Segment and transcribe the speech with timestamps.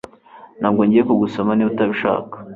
[0.59, 2.35] Ntabwo ngiye kugusoma niba utabishaka